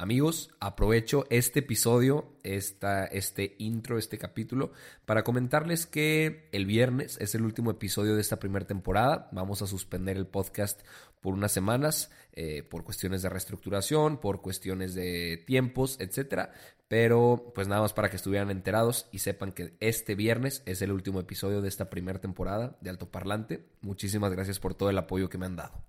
Amigos, 0.00 0.50
aprovecho 0.60 1.26
este 1.28 1.58
episodio, 1.58 2.36
esta, 2.44 3.04
este 3.06 3.56
intro, 3.58 3.98
este 3.98 4.16
capítulo, 4.16 4.70
para 5.04 5.24
comentarles 5.24 5.86
que 5.86 6.48
el 6.52 6.66
viernes 6.66 7.18
es 7.20 7.34
el 7.34 7.42
último 7.42 7.72
episodio 7.72 8.14
de 8.14 8.20
esta 8.20 8.38
primera 8.38 8.64
temporada. 8.64 9.28
Vamos 9.32 9.60
a 9.60 9.66
suspender 9.66 10.16
el 10.16 10.28
podcast 10.28 10.82
por 11.20 11.34
unas 11.34 11.50
semanas, 11.50 12.12
eh, 12.32 12.62
por 12.62 12.84
cuestiones 12.84 13.22
de 13.22 13.28
reestructuración, 13.28 14.20
por 14.20 14.40
cuestiones 14.40 14.94
de 14.94 15.42
tiempos, 15.44 15.96
etcétera. 15.98 16.52
Pero, 16.86 17.50
pues 17.52 17.66
nada 17.66 17.80
más 17.80 17.92
para 17.92 18.08
que 18.08 18.16
estuvieran 18.16 18.52
enterados 18.52 19.08
y 19.10 19.18
sepan 19.18 19.50
que 19.50 19.74
este 19.80 20.14
viernes 20.14 20.62
es 20.64 20.80
el 20.80 20.92
último 20.92 21.18
episodio 21.18 21.60
de 21.60 21.68
esta 21.68 21.90
primera 21.90 22.20
temporada 22.20 22.78
de 22.80 22.90
Alto 22.90 23.10
Parlante. 23.10 23.66
Muchísimas 23.80 24.30
gracias 24.30 24.60
por 24.60 24.76
todo 24.76 24.90
el 24.90 24.98
apoyo 24.98 25.28
que 25.28 25.38
me 25.38 25.46
han 25.46 25.56
dado. 25.56 25.88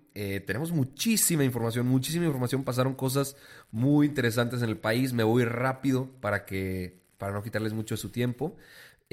eh, 0.13 0.41
tenemos 0.41 0.71
muchísima 0.71 1.43
información, 1.43 1.87
muchísima 1.87 2.25
información. 2.25 2.63
Pasaron 2.63 2.95
cosas 2.95 3.35
muy 3.71 4.07
interesantes 4.07 4.61
en 4.61 4.69
el 4.69 4.77
país. 4.77 5.13
Me 5.13 5.23
voy 5.23 5.45
rápido 5.45 6.09
para 6.19 6.45
que 6.45 7.01
para 7.17 7.33
no 7.33 7.43
quitarles 7.43 7.73
mucho 7.73 7.95
de 7.95 8.01
su 8.01 8.09
tiempo. 8.09 8.55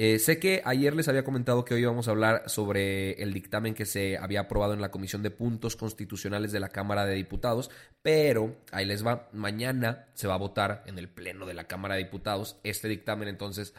Eh, 0.01 0.17
sé 0.17 0.39
que 0.39 0.61
ayer 0.63 0.95
les 0.95 1.09
había 1.09 1.25
comentado 1.25 1.65
que 1.65 1.73
hoy 1.73 1.83
vamos 1.83 2.07
a 2.07 2.11
hablar 2.11 2.43
sobre 2.47 3.21
el 3.21 3.33
dictamen 3.33 3.73
que 3.73 3.85
se 3.85 4.17
había 4.17 4.39
aprobado 4.39 4.73
en 4.73 4.79
la 4.79 4.91
Comisión 4.91 5.21
de 5.23 5.29
Puntos 5.29 5.75
Constitucionales 5.75 6.53
de 6.53 6.61
la 6.61 6.69
Cámara 6.69 7.05
de 7.05 7.15
Diputados, 7.15 7.69
pero 8.01 8.55
ahí 8.71 8.85
les 8.85 9.05
va, 9.05 9.27
mañana 9.33 10.07
se 10.13 10.25
va 10.25 10.35
a 10.35 10.37
votar 10.37 10.83
en 10.87 10.97
el 10.97 11.09
Pleno 11.09 11.45
de 11.45 11.53
la 11.53 11.65
Cámara 11.65 11.95
de 11.95 12.05
Diputados 12.05 12.61
este 12.63 12.87
dictamen, 12.87 13.27
entonces 13.27 13.73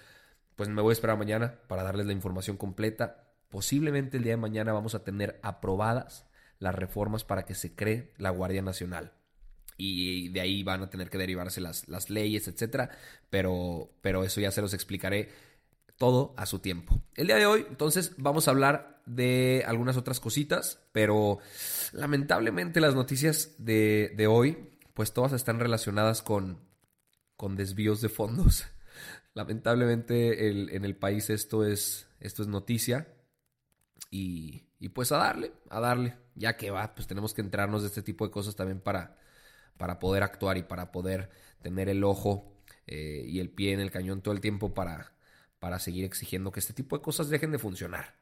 pues 0.56 0.68
me 0.68 0.82
voy 0.82 0.90
a 0.90 0.92
esperar 0.92 1.16
mañana 1.16 1.54
para 1.68 1.84
darles 1.84 2.04
la 2.04 2.12
información 2.12 2.58
completa. 2.58 3.24
Posiblemente 3.48 4.18
el 4.18 4.22
día 4.22 4.34
de 4.34 4.36
mañana 4.36 4.74
vamos 4.74 4.94
a 4.94 5.02
tener 5.02 5.40
aprobadas 5.42 6.29
las 6.60 6.74
reformas 6.74 7.24
para 7.24 7.44
que 7.44 7.56
se 7.56 7.74
cree 7.74 8.12
la 8.18 8.30
Guardia 8.30 8.62
Nacional. 8.62 9.12
Y 9.76 10.28
de 10.28 10.42
ahí 10.42 10.62
van 10.62 10.82
a 10.82 10.90
tener 10.90 11.08
que 11.08 11.18
derivarse 11.18 11.60
las, 11.60 11.88
las 11.88 12.10
leyes, 12.10 12.46
etcétera. 12.46 12.90
Pero, 13.30 13.90
pero 14.02 14.22
eso 14.22 14.40
ya 14.40 14.50
se 14.52 14.60
los 14.60 14.74
explicaré 14.74 15.30
todo 15.96 16.34
a 16.36 16.46
su 16.46 16.58
tiempo. 16.58 17.00
El 17.14 17.26
día 17.28 17.36
de 17.36 17.46
hoy, 17.46 17.66
entonces, 17.68 18.12
vamos 18.18 18.46
a 18.46 18.52
hablar 18.52 19.02
de 19.06 19.64
algunas 19.66 19.96
otras 19.96 20.20
cositas, 20.20 20.80
pero 20.92 21.38
lamentablemente 21.92 22.80
las 22.80 22.94
noticias 22.94 23.54
de, 23.58 24.12
de 24.16 24.26
hoy, 24.26 24.70
pues 24.92 25.14
todas 25.14 25.32
están 25.32 25.58
relacionadas 25.58 26.20
con, 26.20 26.58
con 27.36 27.56
desvíos 27.56 28.02
de 28.02 28.10
fondos. 28.10 28.66
Lamentablemente 29.34 30.48
en 30.76 30.84
el 30.84 30.96
país 30.96 31.30
esto 31.30 31.64
es, 31.64 32.06
esto 32.18 32.42
es 32.42 32.48
noticia 32.48 33.06
y, 34.10 34.88
pues 34.92 35.12
a 35.12 35.18
darle, 35.18 35.52
a 35.68 35.80
darle, 35.80 36.16
ya 36.34 36.56
que 36.56 36.70
va, 36.70 36.94
pues 36.94 37.06
tenemos 37.06 37.32
que 37.32 37.42
entrarnos 37.42 37.82
de 37.82 37.88
este 37.88 38.02
tipo 38.02 38.26
de 38.26 38.32
cosas 38.32 38.56
también 38.56 38.80
para, 38.80 39.16
para 39.76 39.98
poder 39.98 40.22
actuar 40.22 40.58
y 40.58 40.62
para 40.62 40.90
poder 40.90 41.30
tener 41.62 41.88
el 41.88 42.02
ojo 42.02 42.52
eh, 42.86 43.24
y 43.26 43.40
el 43.40 43.50
pie 43.50 43.72
en 43.72 43.80
el 43.80 43.90
cañón 43.90 44.20
todo 44.20 44.34
el 44.34 44.40
tiempo 44.40 44.74
para, 44.74 45.12
para 45.60 45.78
seguir 45.78 46.04
exigiendo 46.04 46.50
que 46.50 46.60
este 46.60 46.72
tipo 46.72 46.96
de 46.96 47.02
cosas 47.02 47.28
dejen 47.28 47.52
de 47.52 47.58
funcionar. 47.58 48.16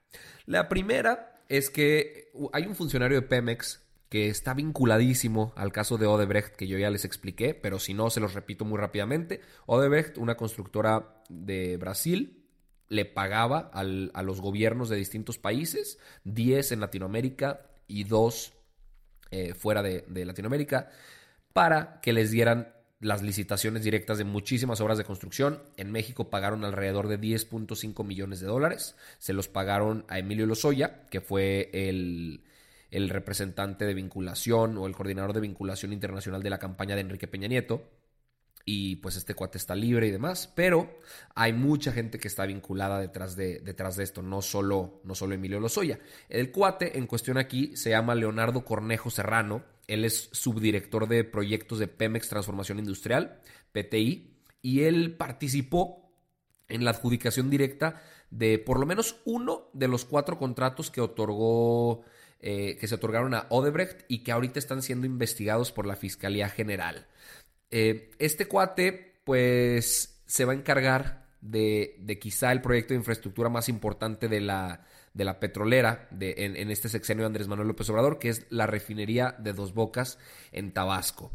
La 0.45 0.69
primera 0.69 1.35
es 1.49 1.71
que 1.71 2.31
hay 2.53 2.67
un 2.67 2.75
funcionario 2.75 3.21
de 3.21 3.27
Pemex 3.27 3.83
que 4.09 4.29
está 4.29 4.55
vinculadísimo 4.55 5.53
al 5.57 5.73
caso 5.73 5.99
de 5.99 6.07
Odebrecht 6.07 6.57
que 6.57 6.67
yo 6.67 6.79
ya 6.79 6.91
les 6.91 7.05
expliqué, 7.05 7.55
pero 7.55 7.79
si 7.79 7.95
no, 7.95 8.11
se 8.11 8.21
los 8.21 8.35
repito 8.35 8.65
muy 8.65 8.79
rápidamente. 8.79 9.41
Odebrecht, 9.67 10.17
una 10.19 10.37
constructora 10.37 11.23
de 11.29 11.77
Brasil, 11.77 12.38
le 12.89 13.05
pagaba 13.05 13.71
al, 13.73 14.11
a 14.15 14.23
los 14.23 14.41
gobiernos 14.41 14.89
de 14.89 14.97
distintos 14.97 15.39
países, 15.39 15.99
10 16.25 16.73
en 16.73 16.81
Latinoamérica 16.81 17.67
y 17.87 18.05
2 18.05 18.53
eh, 19.31 19.55
fuera 19.55 19.83
de, 19.83 20.05
de 20.09 20.25
Latinoamérica, 20.25 20.91
para 21.53 22.01
que 22.01 22.13
les 22.13 22.31
dieran 22.31 22.73
las 23.01 23.23
licitaciones 23.23 23.85
directas 23.85 24.19
de 24.19 24.25
muchísimas 24.25 24.81
obras 24.81 24.99
de 24.99 25.05
construcción. 25.05 25.63
En 25.77 25.93
México 25.93 26.31
pagaron 26.31 26.65
alrededor 26.65 27.09
de 27.09 27.21
10.5 27.21 28.05
millones 28.05 28.41
de 28.41 28.47
dólares. 28.47 28.97
Se 29.19 29.33
los 29.33 29.49
pagaron 29.49 30.05
a 30.09 30.19
Emilio 30.19 30.47
Lozoya, 30.47 31.07
que 31.11 31.21
fue 31.21 31.71
el, 31.73 32.43
el 32.91 33.09
representante 33.09 33.85
de 33.85 33.95
vinculación 33.95 34.79
o 34.79 34.87
el 34.87 34.95
coordinador 34.95 35.33
de 35.33 35.41
vinculación 35.41 35.93
internacional 35.93 36.43
de 36.43 36.51
la 36.51 36.59
campaña 36.59 36.95
de 36.95 37.03
Enrique 37.03 37.29
Peña 37.29 37.49
Nieto. 37.49 37.83
Y 38.71 38.97
pues 38.97 39.17
este 39.17 39.33
cuate 39.33 39.57
está 39.57 39.75
libre 39.75 40.09
y 40.09 40.11
demás, 40.11 40.53
pero 40.55 41.01
hay 41.35 41.55
mucha 41.55 41.91
gente 41.91 42.19
que 42.19 42.29
está 42.29 42.45
vinculada 42.45 43.01
detrás 43.01 43.35
de, 43.35 43.61
detrás 43.61 43.97
de 43.97 44.05
esto, 44.05 44.21
no 44.21 44.43
solo, 44.43 45.01
no 45.05 45.15
solo 45.15 45.35
Emilio 45.35 45.59
Lozoya. 45.59 45.99
El 46.29 46.53
cuate 46.53 46.99
en 46.99 47.07
cuestión 47.07 47.39
aquí 47.39 47.75
se 47.79 47.89
llama 47.89 48.15
Leonardo 48.15 48.67
Cornejo 48.67 49.09
Serrano, 49.09 49.65
él 49.87 50.05
es 50.05 50.29
subdirector 50.33 51.09
de 51.09 51.25
proyectos 51.25 51.79
de 51.79 51.89
Pemex 51.89 52.29
Transformación 52.29 52.79
Industrial, 52.79 53.41
PTI, 53.73 54.37
y 54.61 54.83
él 54.83 55.17
participó 55.17 56.13
en 56.69 56.85
la 56.85 56.91
adjudicación 56.91 57.49
directa 57.49 58.03
de 58.31 58.59
por 58.59 58.79
lo 58.79 58.85
menos 58.85 59.17
uno 59.25 59.71
de 59.73 59.89
los 59.89 60.05
cuatro 60.05 60.39
contratos 60.39 60.91
que 60.91 61.01
otorgó 61.01 62.03
eh, 62.41 62.77
que 62.79 62.87
se 62.87 62.97
otorgaron 62.97 63.33
a 63.33 63.47
Odebrecht 63.49 64.05
y 64.09 64.19
que 64.19 64.33
ahorita 64.33 64.59
están 64.59 64.83
siendo 64.83 65.07
investigados 65.07 65.73
por 65.73 65.87
la 65.87 65.97
Fiscalía 65.97 66.51
General. 66.51 67.07
Eh, 67.71 68.11
este 68.19 68.47
cuate, 68.47 69.21
pues, 69.25 70.23
se 70.27 70.45
va 70.45 70.53
a 70.53 70.57
encargar 70.57 71.27
de, 71.41 72.19
quizá 72.21 72.53
el 72.53 72.61
proyecto 72.61 72.95
de 72.95 72.99
infraestructura 72.99 73.49
más 73.49 73.69
importante 73.69 74.29
de 74.29 74.41
la, 74.41 74.85
de 75.15 75.25
la 75.25 75.39
petrolera 75.41 76.09
de, 76.11 76.35
en, 76.39 76.57
en, 76.57 76.71
este 76.71 76.89
sexenio 76.89 77.23
de 77.23 77.27
Andrés 77.27 77.49
Manuel 77.49 77.69
López 77.69 77.89
Obrador, 77.91 78.19
que 78.19 78.31
es 78.31 78.47
la 78.51 78.67
refinería 78.67 79.35
de 79.39 79.53
Dos 79.53 79.75
Bocas 79.75 80.19
en 80.53 80.73
Tabasco. 80.73 81.33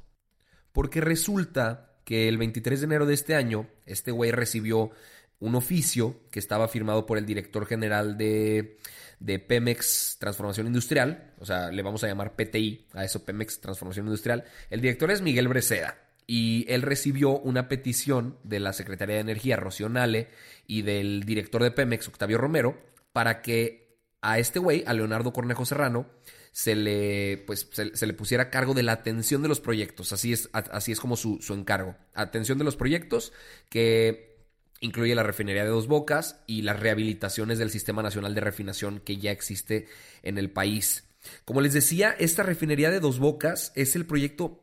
Porque 0.72 1.02
resulta 1.02 1.92
que 2.04 2.28
el 2.28 2.38
23 2.38 2.82
de 2.82 2.86
enero 2.86 3.06
de 3.06 3.14
este 3.14 3.36
año, 3.36 3.68
este 3.86 4.12
güey 4.12 4.32
recibió 4.32 4.92
un 5.40 5.56
oficio 5.56 6.22
que 6.32 6.40
estaba 6.40 6.68
firmado 6.68 7.06
por 7.06 7.18
el 7.18 7.26
director 7.26 7.66
general 7.66 8.18
de, 8.18 8.78
de 9.20 9.40
Pemex 9.40 10.18
Transformación 10.20 10.68
Industrial, 10.68 11.34
o 11.40 11.46
sea, 11.46 11.70
le 11.70 11.82
vamos 11.82 12.04
a 12.04 12.08
llamar 12.08 12.36
PTI 12.36 12.88
a 12.94 13.04
eso, 13.04 13.24
Pemex 13.24 13.60
Transformación 13.60 14.08
Industrial. 14.08 14.44
El 14.70 14.82
director 14.82 15.12
es 15.12 15.22
Miguel 15.22 15.48
Breceda 15.48 15.98
y 16.28 16.66
él 16.70 16.82
recibió 16.82 17.40
una 17.40 17.68
petición 17.68 18.38
de 18.44 18.60
la 18.60 18.74
Secretaría 18.74 19.16
de 19.16 19.22
Energía, 19.22 19.58
Rocío 19.58 19.90
Nale, 19.90 20.30
y 20.68 20.82
del 20.82 21.24
director 21.24 21.64
de 21.64 21.72
Pemex, 21.72 22.08
Octavio 22.08 22.38
Romero, 22.38 22.78
para 23.12 23.42
que 23.42 23.98
a 24.22 24.40
este 24.40 24.60
güey, 24.60 24.84
a 24.88 24.94
Leonardo 24.94 25.34
Cornejo 25.34 25.66
Serrano, 25.66 26.08
se 26.54 26.76
le, 26.76 27.44
pues, 27.46 27.68
se, 27.72 28.08
le 28.08 28.14
pusiera 28.14 28.50
cargo 28.50 28.74
de 28.74 28.84
la 28.84 28.94
atención 28.94 29.42
de 29.42 29.50
los 29.50 29.60
proyectos. 29.60 30.14
Así 30.14 30.32
es, 30.32 30.50
así 30.54 30.92
es 30.92 31.00
como 31.00 31.18
su, 31.18 31.40
su 31.42 31.54
encargo. 31.54 31.96
Atención 32.14 32.58
de 32.58 32.64
los 32.64 32.76
proyectos 32.76 33.34
que 33.70 34.38
incluye 34.80 35.16
la 35.16 35.24
refinería 35.24 35.64
de 35.64 35.70
Dos 35.70 35.88
Bocas 35.88 36.42
y 36.46 36.62
las 36.62 36.80
rehabilitaciones 36.80 37.58
del 37.58 37.72
Sistema 37.72 38.04
Nacional 38.04 38.36
de 38.36 38.42
Refinación 38.42 39.00
que 39.00 39.18
ya 39.18 39.32
existe 39.32 39.88
en 40.22 40.38
el 40.38 40.52
país. 40.52 41.06
Como 41.44 41.62
les 41.62 41.74
decía, 41.74 42.16
esta 42.20 42.44
refinería 42.44 42.92
de 42.92 43.00
Dos 43.00 43.20
Bocas 43.20 43.72
es 43.76 43.96
el 43.96 44.06
proyecto 44.06 44.63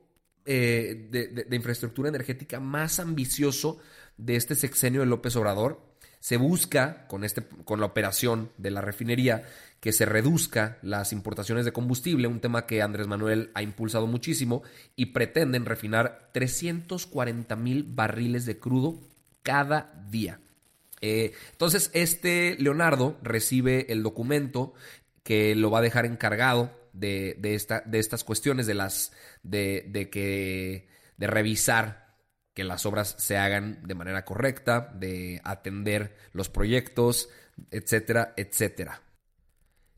eh, 0.53 1.07
de, 1.09 1.55
infraestructura 1.55 2.09
energética 2.09 2.59
más 2.59 2.99
ambicioso 2.99 3.79
de 4.17 4.35
este 4.35 4.57
sexenio 4.57 4.99
de 4.99 5.07
López 5.07 5.37
Obrador. 5.37 5.81
Se 6.19 6.39
busca 6.39 7.07
con, 7.07 7.23
este, 7.23 7.45
con 7.65 7.79
la 7.79 7.87
operación 7.87 8.51
de 8.59 8.73
la 8.73 8.81
refinería 8.81 9.45
que 9.79 9.93
se 9.93 10.07
reduzca 10.07 10.79
las 10.83 11.13
importaciones 11.13 11.65
de 11.65 11.73
combustible, 11.73 12.27
un 12.27 12.41
tema 12.41 12.67
que 12.67 12.83
Andrés 12.83 13.07
Manuel 13.07 13.53
ha 13.55 13.63
impulsado 13.63 14.09
muchísimo, 14.09 14.65
y 14.97 15.07
pretenden 15.07 15.67
refinar 15.67 16.31
340 16.33 17.55
mil 17.55 17.85
barriles 17.85 18.45
de 18.45 18.59
crudo 18.59 18.99
cada 19.45 20.05
día. 20.11 20.41
Eh, 21.01 21.33
entonces, 21.53 21.93
este 21.95 22.57
Leonardo 22.59 23.17
recibe 23.23 23.93
el 23.93 24.03
documento 24.03 24.75
que 25.23 25.55
lo 25.55 25.71
va 25.71 25.79
a 25.79 25.83
dejar 25.83 26.07
encargado 26.07 26.73
de, 27.01 27.55
esta, 27.55 27.81
de 27.81 27.99
estas 27.99 28.25
cuestiones, 28.25 28.67
de 28.67 28.75
las 28.75 29.13
de, 29.43 29.87
de 29.89 30.11
que 30.11 30.89
de 31.17 31.27
revisar 31.27 32.17
que 32.55 32.65
las 32.65 32.85
obras 32.87 33.15
se 33.19 33.37
hagan 33.37 33.87
de 33.87 33.95
manera 33.95 34.25
correcta, 34.25 34.93
de 34.95 35.41
atender 35.45 36.17
los 36.33 36.49
proyectos, 36.49 37.29
etcétera, 37.71 38.35
etcétera. 38.37 39.03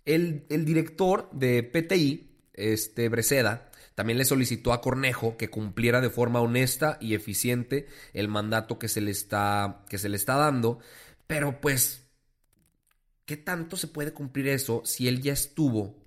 El, 0.05 0.47
el 0.51 0.65
director 0.65 1.31
de 1.33 1.63
PTI, 1.63 2.41
este 2.53 3.09
Breceda, 3.09 3.71
también 3.95 4.19
le 4.19 4.25
solicitó 4.25 4.73
a 4.73 4.81
Cornejo 4.81 5.37
que 5.37 5.51
cumpliera 5.51 6.01
de 6.01 6.11
forma 6.11 6.41
honesta 6.41 6.99
y 7.01 7.15
eficiente 7.15 7.87
el 8.13 8.29
mandato 8.29 8.79
que 8.79 8.89
se 8.89 9.01
le 9.01 9.11
está, 9.11 9.85
que 9.89 9.99
se 9.99 10.09
le 10.09 10.17
está 10.17 10.37
dando, 10.37 10.81
pero 11.27 11.61
pues, 11.61 12.09
¿qué 13.25 13.37
tanto 13.37 13.77
se 13.77 13.89
puede 13.89 14.13
cumplir 14.13 14.49
eso 14.49 14.83
si 14.85 15.09
él 15.09 15.23
ya 15.23 15.33
estuvo 15.33 16.02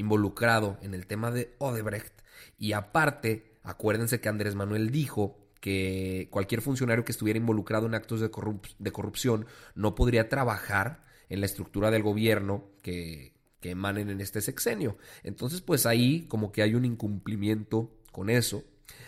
involucrado 0.00 0.78
en 0.82 0.94
el 0.94 1.06
tema 1.06 1.30
de 1.30 1.54
Odebrecht? 1.58 2.12
Y 2.58 2.72
aparte, 2.72 3.58
acuérdense 3.62 4.20
que 4.20 4.28
Andrés 4.28 4.54
Manuel 4.54 4.90
dijo 4.90 5.38
que 5.60 6.28
cualquier 6.30 6.62
funcionario 6.62 7.04
que 7.04 7.12
estuviera 7.12 7.38
involucrado 7.38 7.86
en 7.86 7.94
actos 7.94 8.20
de, 8.20 8.30
de 8.78 8.92
corrupción 8.92 9.46
no 9.74 9.94
podría 9.94 10.28
trabajar 10.28 11.04
en 11.28 11.40
la 11.40 11.46
estructura 11.46 11.90
del 11.90 12.02
gobierno 12.02 12.64
que, 12.82 13.34
que 13.60 13.70
emanen 13.70 14.10
en 14.10 14.20
este 14.20 14.40
sexenio. 14.40 14.96
Entonces, 15.22 15.60
pues 15.60 15.86
ahí 15.86 16.26
como 16.28 16.50
que 16.50 16.62
hay 16.62 16.74
un 16.74 16.84
incumplimiento 16.84 17.92
con 18.10 18.30
eso. 18.30 18.64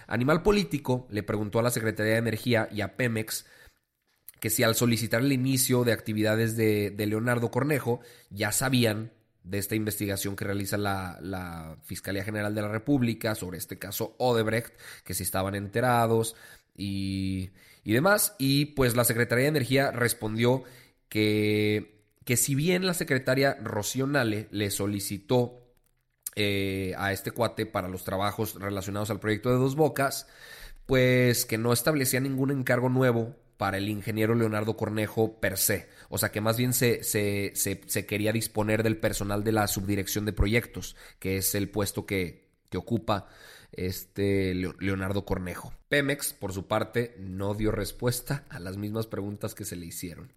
Animal 0.07 0.43
Político 0.43 1.07
le 1.11 1.23
preguntó 1.23 1.59
a 1.59 1.63
la 1.63 1.71
Secretaría 1.71 2.13
de 2.13 2.19
Energía 2.19 2.69
y 2.71 2.83
a 2.83 2.97
Pemex 2.97 3.47
que 4.41 4.51
si 4.51 4.63
al 4.63 4.75
solicitar 4.75 5.23
el 5.23 5.33
inicio 5.33 5.85
de 5.85 5.93
actividades 5.93 6.57
de, 6.57 6.95
Leonardo 6.99 7.51
Cornejo 7.51 8.01
ya 8.31 8.53
sabían 8.53 9.13
de 9.45 9.59
esta 9.59 9.75
investigación 9.75 10.37
que 10.37 10.45
realiza 10.45 10.77
la, 10.79 11.77
Fiscalía 11.83 12.25
General 12.25 12.55
de 12.55 12.63
la 12.63 12.69
República 12.69 13.35
sobre 13.35 13.59
este 13.59 13.79
caso 13.79 14.15
Odebrecht, 14.19 14.73
que 15.05 15.15
si 15.15 15.23
estaban 15.23 15.55
enterados 15.55 16.37
y, 16.77 17.51
y 17.85 17.93
demás. 17.93 18.35
Y 18.39 18.67
pues 18.67 18.97
la 18.97 19.05
Secretaría 19.05 19.45
de 19.45 19.49
Energía 19.49 19.91
respondió 19.91 20.65
que 21.09 21.93
que 22.25 22.37
si 22.37 22.55
bien 22.55 22.87
la 22.87 22.95
secretaria 22.95 23.57
Rocío 23.63 24.07
Nale 24.07 24.49
le 24.51 24.71
solicitó 24.71 25.75
eh, 26.35 26.95
a 26.97 27.13
este 27.13 27.31
cuate 27.31 27.67
para 27.67 27.89
los 27.89 28.05
trabajos 28.05 28.55
relacionados 28.55 29.11
al 29.11 29.21
proyecto 29.21 29.51
de 29.51 29.57
Dos 29.57 29.77
Bocas, 29.77 30.29
pues 30.87 31.45
que 31.45 31.59
no 31.59 31.73
establecía 31.73 32.21
ningún 32.21 32.51
encargo 32.51 32.89
nuevo 32.89 33.37
para 33.57 33.79
el 33.79 33.89
ingeniero 33.89 34.35
Leonardo 34.35 34.77
Cornejo 34.77 35.41
per 35.41 35.59
se. 35.59 35.89
O 36.15 36.19
sea 36.19 36.31
que 36.31 36.43
más 36.43 36.59
bien 36.59 36.75
se, 36.75 37.03
se, 37.05 37.53
se, 37.55 38.07
quería 38.07 38.33
disponer 38.33 38.83
del 38.83 38.99
personal 38.99 39.45
de 39.45 39.53
la 39.53 39.67
subdirección 39.67 40.27
de 40.27 40.35
proyectos, 40.35 40.95
que 41.19 41.39
es 41.39 41.55
el 41.55 41.71
puesto 41.71 42.05
que, 42.05 42.51
que 42.69 42.77
ocupa 42.77 43.29
este 43.73 44.55
Leonardo 44.55 45.25
Cornejo. 45.25 45.73
Pemex, 45.89 46.35
por 46.35 46.53
su 46.53 46.67
parte, 46.67 47.17
no 47.19 47.55
dio 47.55 47.73
respuesta 47.73 48.45
a 48.51 48.61
las 48.61 48.77
mismas 48.77 49.07
preguntas 49.07 49.55
que 49.55 49.65
se 49.65 49.75
le 49.75 49.87
hicieron. 49.87 50.35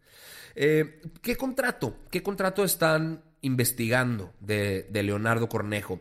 Eh, 0.55 1.01
¿Qué 1.21 1.35
contrato? 1.35 1.97
¿Qué 2.09 2.23
contrato 2.23 2.63
están 2.63 3.21
investigando 3.41 4.33
de, 4.39 4.87
Leonardo 4.93 5.49
Cornejo? 5.49 5.99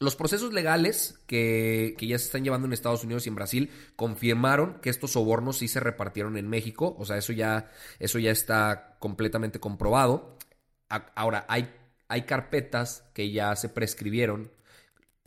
Los 0.00 0.16
procesos 0.16 0.52
legales 0.52 1.18
que, 1.26 1.96
ya 2.00 2.18
se 2.18 2.26
están 2.26 2.44
llevando 2.44 2.66
en 2.66 2.72
Estados 2.72 3.04
Unidos 3.04 3.26
y 3.26 3.28
en 3.28 3.36
Brasil 3.36 3.70
confirmaron 3.96 4.80
que 4.80 4.90
estos 4.90 5.12
sobornos 5.12 5.58
sí 5.58 5.68
se 5.68 5.80
repartieron 5.80 6.36
en 6.36 6.48
México. 6.48 6.96
O 6.98 7.04
sea, 7.04 7.16
eso 7.16 7.32
ya, 7.32 7.70
eso 8.00 8.18
ya 8.18 8.30
está 8.30 8.96
completamente 8.98 9.60
comprobado. 9.60 10.36
ahora, 10.88 11.46
hay, 11.48 11.72
hay 12.08 12.22
carpetas 12.22 13.04
que 13.14 13.30
ya 13.30 13.54
se 13.56 13.68
prescribieron 13.68 14.50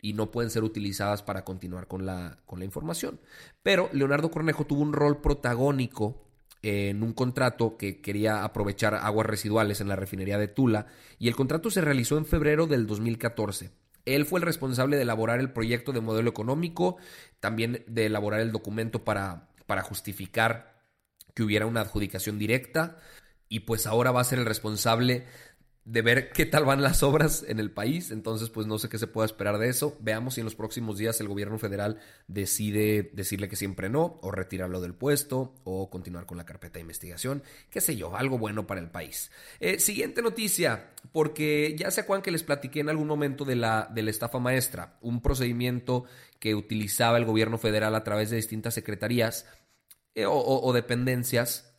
y 0.01 0.13
no 0.13 0.31
pueden 0.31 0.51
ser 0.51 0.63
utilizadas 0.63 1.23
para 1.23 1.43
continuar 1.43 1.87
con 1.87 2.05
la, 2.05 2.37
con 2.45 2.59
la 2.59 2.65
información. 2.65 3.19
Pero 3.63 3.89
Leonardo 3.93 4.29
Cornejo 4.31 4.65
tuvo 4.65 4.81
un 4.81 4.93
rol 4.93 5.21
protagónico 5.21 6.27
en 6.61 7.03
un 7.03 7.13
contrato 7.13 7.77
que 7.77 8.01
quería 8.01 8.43
aprovechar 8.43 8.95
aguas 8.95 9.27
residuales 9.27 9.81
en 9.81 9.87
la 9.87 9.95
refinería 9.95 10.37
de 10.37 10.47
Tula 10.47 10.87
y 11.19 11.27
el 11.27 11.35
contrato 11.35 11.69
se 11.71 11.81
realizó 11.81 12.17
en 12.17 12.25
febrero 12.25 12.67
del 12.67 12.87
2014. 12.87 13.71
Él 14.07 14.25
fue 14.25 14.39
el 14.39 14.45
responsable 14.45 14.95
de 14.95 15.03
elaborar 15.03 15.39
el 15.39 15.51
proyecto 15.51 15.91
de 15.91 16.01
modelo 16.01 16.29
económico, 16.29 16.97
también 17.39 17.83
de 17.87 18.05
elaborar 18.05 18.39
el 18.39 18.51
documento 18.51 19.03
para, 19.03 19.49
para 19.65 19.83
justificar 19.83 20.81
que 21.33 21.43
hubiera 21.43 21.65
una 21.65 21.81
adjudicación 21.81 22.39
directa 22.39 22.97
y 23.49 23.61
pues 23.61 23.85
ahora 23.85 24.11
va 24.11 24.21
a 24.21 24.25
ser 24.25 24.39
el 24.39 24.45
responsable 24.45 25.25
de 25.87 26.01
ver 26.01 26.31
qué 26.33 26.45
tal 26.45 26.65
van 26.65 26.83
las 26.83 27.01
obras 27.01 27.45
en 27.47 27.61
el 27.61 27.71
país. 27.71 28.11
Entonces, 28.11 28.49
pues 28.49 28.67
no 28.67 28.77
sé 28.77 28.89
qué 28.89 28.99
se 28.99 29.07
pueda 29.07 29.25
esperar 29.25 29.57
de 29.57 29.69
eso. 29.69 29.95
Veamos 30.01 30.33
si 30.33 30.41
en 30.41 30.45
los 30.45 30.53
próximos 30.53 30.97
días 30.97 31.21
el 31.21 31.29
gobierno 31.29 31.57
federal 31.57 32.01
decide 32.27 33.09
decirle 33.13 33.47
que 33.47 33.55
siempre 33.55 33.87
no, 33.87 34.19
o 34.21 34.31
retirarlo 34.31 34.81
del 34.81 34.93
puesto, 34.93 35.55
o 35.63 35.89
continuar 35.89 36.25
con 36.25 36.37
la 36.37 36.45
carpeta 36.45 36.73
de 36.73 36.81
investigación. 36.81 37.41
Qué 37.69 37.79
sé 37.79 37.95
yo, 37.95 38.17
algo 38.17 38.37
bueno 38.37 38.67
para 38.67 38.81
el 38.81 38.89
país. 38.89 39.31
Eh, 39.61 39.79
siguiente 39.79 40.21
noticia, 40.21 40.91
porque 41.13 41.73
ya 41.79 41.89
sé 41.89 42.03
Juan 42.03 42.21
que 42.21 42.31
les 42.31 42.43
platiqué 42.43 42.81
en 42.81 42.89
algún 42.89 43.07
momento 43.07 43.45
de 43.45 43.55
la, 43.55 43.89
de 43.89 44.01
la 44.03 44.11
estafa 44.11 44.39
maestra, 44.39 44.97
un 44.99 45.21
procedimiento 45.21 46.03
que 46.39 46.53
utilizaba 46.53 47.17
el 47.17 47.23
gobierno 47.23 47.57
federal 47.57 47.95
a 47.95 48.03
través 48.03 48.29
de 48.29 48.35
distintas 48.35 48.73
secretarías 48.73 49.45
eh, 50.15 50.25
o, 50.27 50.73
dependencias 50.73 51.73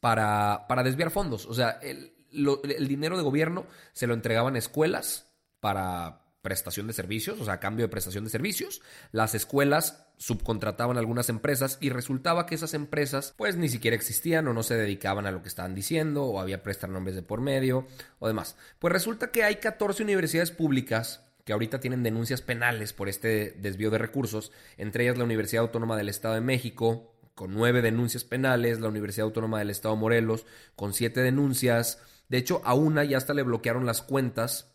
para, 0.00 0.66
para 0.68 0.82
desviar 0.82 1.10
fondos. 1.10 1.46
O 1.46 1.54
sea, 1.54 1.70
el 1.80 2.17
el 2.32 2.88
dinero 2.88 3.16
de 3.16 3.22
gobierno 3.22 3.66
se 3.92 4.06
lo 4.06 4.14
entregaban 4.14 4.54
a 4.54 4.58
escuelas 4.58 5.28
para 5.60 6.28
prestación 6.42 6.86
de 6.86 6.92
servicios, 6.92 7.40
o 7.40 7.44
sea, 7.44 7.54
a 7.54 7.60
cambio 7.60 7.84
de 7.84 7.90
prestación 7.90 8.24
de 8.24 8.30
servicios. 8.30 8.80
Las 9.12 9.34
escuelas 9.34 10.06
subcontrataban 10.16 10.96
algunas 10.96 11.28
empresas 11.28 11.78
y 11.80 11.90
resultaba 11.90 12.46
que 12.46 12.54
esas 12.54 12.74
empresas 12.74 13.34
pues 13.36 13.56
ni 13.56 13.68
siquiera 13.68 13.96
existían 13.96 14.48
o 14.48 14.54
no 14.54 14.62
se 14.62 14.74
dedicaban 14.74 15.26
a 15.26 15.30
lo 15.30 15.42
que 15.42 15.48
estaban 15.48 15.74
diciendo 15.74 16.24
o 16.24 16.40
había 16.40 16.62
prestar 16.62 16.90
nombres 16.90 17.16
de 17.16 17.22
por 17.22 17.40
medio 17.40 17.86
o 18.18 18.28
demás. 18.28 18.56
Pues 18.78 18.92
resulta 18.92 19.30
que 19.30 19.44
hay 19.44 19.56
14 19.56 20.02
universidades 20.02 20.50
públicas 20.50 21.24
que 21.44 21.52
ahorita 21.52 21.80
tienen 21.80 22.02
denuncias 22.02 22.42
penales 22.42 22.92
por 22.92 23.08
este 23.08 23.52
desvío 23.52 23.90
de 23.90 23.98
recursos, 23.98 24.52
entre 24.76 25.04
ellas 25.04 25.16
la 25.16 25.24
Universidad 25.24 25.62
Autónoma 25.62 25.96
del 25.96 26.10
Estado 26.10 26.34
de 26.34 26.40
México, 26.42 27.14
con 27.34 27.54
nueve 27.54 27.80
denuncias 27.80 28.24
penales, 28.24 28.80
la 28.80 28.88
Universidad 28.88 29.26
Autónoma 29.26 29.58
del 29.60 29.70
Estado 29.70 29.94
de 29.94 30.00
Morelos, 30.00 30.44
con 30.76 30.92
siete 30.92 31.22
denuncias, 31.22 32.02
de 32.28 32.38
hecho, 32.38 32.60
a 32.64 32.74
una 32.74 33.04
ya 33.04 33.16
hasta 33.16 33.34
le 33.34 33.42
bloquearon 33.42 33.86
las 33.86 34.02
cuentas 34.02 34.72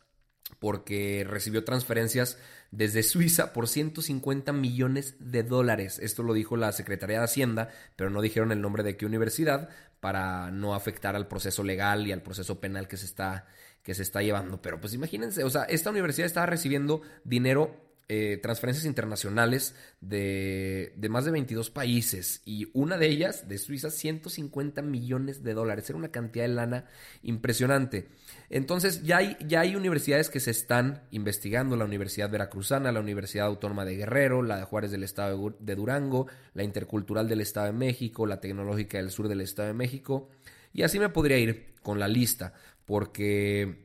porque 0.60 1.26
recibió 1.28 1.64
transferencias 1.64 2.38
desde 2.72 3.04
Suiza 3.04 3.54
por 3.54 3.68
150 3.68 4.52
millones 4.54 5.16
de 5.20 5.44
dólares. 5.44 6.00
Esto 6.00 6.24
lo 6.24 6.34
dijo 6.34 6.58
la 6.58 6.72
Secretaría 6.72 7.20
de 7.20 7.26
Hacienda, 7.26 7.70
pero 7.96 8.10
no 8.10 8.22
dijeron 8.22 8.52
el 8.52 8.62
nombre 8.62 8.84
de 8.84 8.98
qué 8.98 9.06
universidad 9.06 9.70
para 10.00 10.52
no 10.52 10.74
afectar 10.74 11.16
al 11.16 11.28
proceso 11.28 11.64
legal 11.64 12.08
y 12.08 12.12
al 12.12 12.24
proceso 12.24 12.60
penal 12.60 12.88
que 12.88 12.98
se 12.98 13.06
está, 13.06 13.46
que 13.84 13.94
se 13.94 14.02
está 14.02 14.22
llevando. 14.22 14.62
Pero 14.62 14.80
pues 14.82 14.94
imagínense, 14.94 15.44
o 15.44 15.50
sea, 15.50 15.64
esta 15.64 15.92
universidad 15.92 16.26
estaba 16.26 16.46
recibiendo 16.46 17.02
dinero 17.24 17.93
eh, 18.10 18.38
transferencias 18.42 18.86
internacionales 18.86 19.76
de, 20.02 20.94
de, 20.98 21.10
más 21.10 21.24
de 21.24 21.32
22 21.32 21.70
países 21.70 22.42
y 22.46 22.70
una 22.74 22.98
de 22.98 23.08
ellas, 23.08 23.48
de 23.48 23.58
Suiza, 23.58 23.90
150 23.90 24.82
millones 24.82 25.42
de 25.42 25.54
dólares. 25.54 25.90
Era 25.90 25.98
una 25.98 26.12
cantidad 26.12 26.46
de 26.46 26.54
lana 26.54 26.86
impresionante. 27.22 28.10
Entonces 28.50 29.04
ya 29.04 29.18
hay, 29.18 29.38
ya 29.48 29.62
hay 29.62 29.76
universidades 29.76 30.30
que 30.30 30.40
se 30.40 30.52
están 30.52 31.04
investigando, 31.12 31.78
la 31.78 31.86
Universidad 31.86 32.30
Veracruzana, 32.30 32.92
la 32.92 33.00
Universidad 33.00 33.48
Autónoma 33.48 33.86
de 33.86 33.96
Guerrero, 33.96 34.44
la 34.44 34.58
de 34.58 34.64
Juárez 34.66 34.92
del 34.92 35.04
Estado 35.04 35.56
de 35.58 35.76
Durango, 35.76 36.28
la 36.54 36.64
Intercultural 36.64 37.30
del 37.30 37.42
Estado 37.42 37.68
de 37.68 37.74
México, 37.74 38.26
la 38.26 38.42
Tecnológica 38.42 38.98
del 38.98 39.12
Sur 39.12 39.28
del 39.28 39.42
Estado 39.42 39.70
de 39.70 39.74
México. 39.74 40.30
Y 40.74 40.84
así 40.84 41.00
me 41.00 41.10
podría 41.10 41.38
ir 41.38 41.74
con 41.82 42.00
la 42.00 42.08
lista, 42.08 42.54
porque 42.86 43.83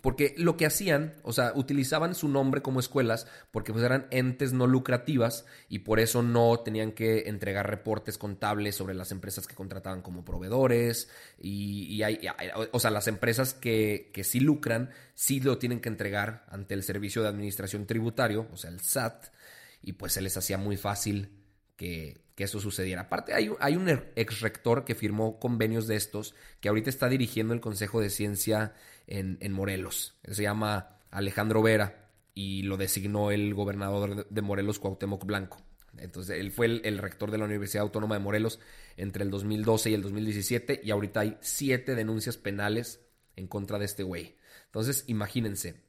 porque 0.00 0.34
lo 0.38 0.56
que 0.56 0.64
hacían, 0.64 1.14
o 1.22 1.32
sea, 1.32 1.52
utilizaban 1.54 2.14
su 2.14 2.26
nombre 2.28 2.62
como 2.62 2.80
escuelas 2.80 3.26
porque 3.50 3.72
pues 3.72 3.84
eran 3.84 4.06
entes 4.10 4.52
no 4.54 4.66
lucrativas 4.66 5.44
y 5.68 5.80
por 5.80 6.00
eso 6.00 6.22
no 6.22 6.60
tenían 6.60 6.92
que 6.92 7.28
entregar 7.28 7.68
reportes 7.68 8.16
contables 8.16 8.74
sobre 8.74 8.94
las 8.94 9.12
empresas 9.12 9.46
que 9.46 9.54
contrataban 9.54 10.00
como 10.00 10.24
proveedores 10.24 11.10
y, 11.38 12.02
hay, 12.02 12.18
o 12.72 12.80
sea, 12.80 12.90
las 12.90 13.06
empresas 13.06 13.52
que, 13.52 14.10
que 14.14 14.24
sí 14.24 14.40
lucran 14.40 14.90
sí 15.14 15.40
lo 15.40 15.58
tienen 15.58 15.80
que 15.80 15.90
entregar 15.90 16.46
ante 16.48 16.72
el 16.72 16.82
Servicio 16.82 17.22
de 17.22 17.28
Administración 17.28 17.86
Tributario, 17.86 18.48
o 18.50 18.56
sea, 18.56 18.70
el 18.70 18.80
SAT, 18.80 19.26
y 19.82 19.92
pues 19.92 20.14
se 20.14 20.22
les 20.22 20.36
hacía 20.36 20.56
muy 20.56 20.76
fácil 20.76 21.30
que, 21.76 22.22
eso 22.42 22.58
sucediera. 22.58 23.02
Aparte, 23.02 23.34
hay, 23.34 23.52
hay 23.60 23.76
un 23.76 23.88
ex 23.88 24.40
rector 24.40 24.84
que 24.84 24.96
firmó 24.96 25.38
convenios 25.38 25.86
de 25.86 25.94
estos, 25.94 26.34
que 26.60 26.68
ahorita 26.68 26.90
está 26.90 27.08
dirigiendo 27.08 27.54
el 27.54 27.60
Consejo 27.60 28.00
de 28.00 28.10
Ciencia 28.10 28.74
en, 29.06 29.52
Morelos. 29.52 30.18
Se 30.28 30.42
llama 30.42 30.98
Alejandro 31.10 31.62
Vera 31.62 32.10
y 32.34 32.62
lo 32.62 32.76
designó 32.76 33.30
el 33.30 33.54
gobernador 33.54 34.28
de 34.28 34.42
Morelos, 34.42 34.78
Cuauhtémoc 34.78 35.24
Blanco. 35.24 35.58
Entonces, 35.98 36.40
él 36.40 36.50
fue 36.50 36.66
el, 36.66 36.98
rector 36.98 37.30
de 37.30 37.38
la 37.38 37.44
Universidad 37.44 37.82
Autónoma 37.82 38.14
de 38.14 38.20
Morelos 38.20 38.60
entre 38.96 39.24
el 39.24 39.30
2012 39.30 39.90
y 39.90 39.94
el 39.94 40.02
2017 40.02 40.80
y 40.82 40.90
ahorita 40.90 41.20
hay 41.20 41.36
siete 41.40 41.94
denuncias 41.94 42.38
penales 42.38 43.00
en 43.36 43.46
contra 43.46 43.78
de 43.78 43.84
este 43.84 44.02
güey. 44.02 44.36
Entonces, 44.66 45.04
imagínense, 45.06 45.82